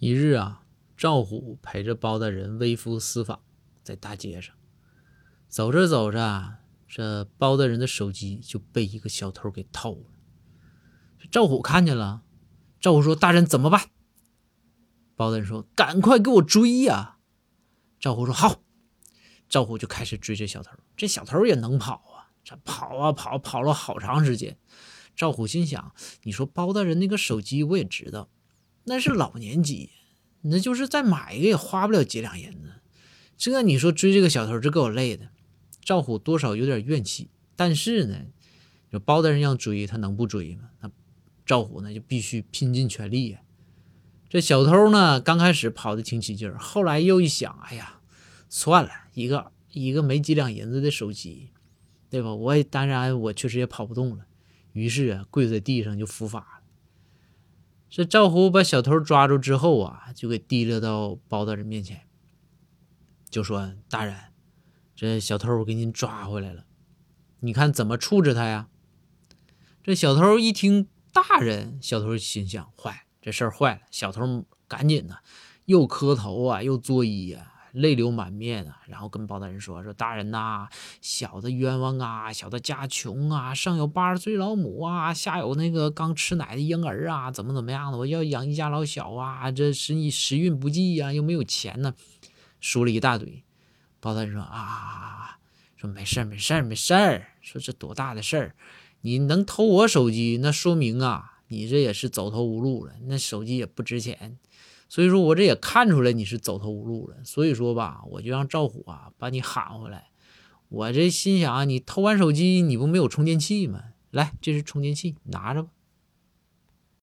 [0.00, 0.62] 一日啊，
[0.96, 3.42] 赵虎陪着包大人微服私访，
[3.82, 4.56] 在大街上
[5.46, 6.56] 走着走着，
[6.88, 10.06] 这包大人的手机就被一个小偷给偷了。
[11.30, 12.22] 赵虎看见了，
[12.80, 13.90] 赵虎说：“大人怎么办？”
[15.14, 17.18] 包大人说：“赶快给我追呀！”
[18.00, 18.62] 赵虎说：“好。”
[19.50, 20.70] 赵虎就开始追这小偷。
[20.96, 24.56] 这小偷也能跑啊，这跑啊跑，跑了好长时间。
[25.14, 25.94] 赵虎心想
[26.24, 28.30] ：“你说包大人那个手机我也知道，
[28.84, 29.90] 那是老年机，
[30.42, 32.72] 那就是再买一个也花不了几两银子。
[33.36, 35.28] 这你说追这个小偷，这给我累的。”
[35.82, 38.26] 赵虎多少有点怨气，但是呢，
[38.90, 40.70] 有包大人要追，他能不追吗？
[40.80, 40.90] 那
[41.44, 43.40] 赵虎呢就必须拼尽全力呀。
[44.28, 48.00] 这小偷呢，刚开始跑的挺起劲儿，后来又一想，哎呀，
[48.48, 51.50] 算了，一个一个没几两银子的手机，
[52.08, 52.34] 对吧？
[52.34, 54.26] 我也当然我确实也跑不动了。
[54.72, 56.59] 于是啊，跪在地上就伏法。
[57.90, 62.02] 这赵虎把小偷抓住之后啊，就给提溜到包大人面前，
[63.28, 64.16] 就说：“大人，
[64.94, 66.66] 这小偷我给您抓回来了，
[67.40, 68.68] 你看怎么处置他呀？”
[69.82, 75.18] 这小偷一听“大人”，小偷心想：“坏，这事儿坏了。”小偷赶紧的，
[75.64, 77.49] 又磕头啊，又作揖呀。
[77.72, 80.68] 泪流满面啊，然后跟包大人说：“说大人呐，
[81.00, 91.94] 小的冤枉啊，小的家穷啊，上有八十岁老母啊，下有那个刚吃奶的婴儿啊，怎么怎么样的，我要养一家老小啊，这是你时运不济呀，又没有钱呢。”
[92.60, 93.44] 说了一大堆。
[94.00, 95.38] 包大人说：“啊，
[95.76, 97.28] 说没事儿，没事儿，没事儿。
[97.42, 98.54] 说这多大的事儿？
[99.02, 102.94] 你能偷我手机，那说明啊，你这也是走投无路了。
[103.06, 104.38] 那手机也不值钱。”
[104.90, 107.16] 所以说，我这也看出来你是走投无路了。
[107.24, 110.08] 所以说吧，我就让赵虎啊把你喊回来。
[110.68, 113.80] 我这心想啊，你偷完手机，你不没有充电器吗？
[114.10, 115.68] 来，这是充电器，拿着吧。